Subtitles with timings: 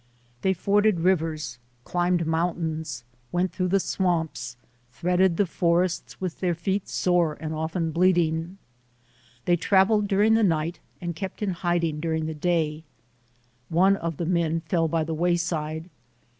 [0.41, 4.57] They forded rivers, climbed mountains, went through the swamps,
[4.91, 8.57] threaded the forests with their feet sore and often bleeding.
[9.45, 12.83] They traveled during the night and kept in hiding during the day.
[13.69, 15.87] One of the men fell by the wayside.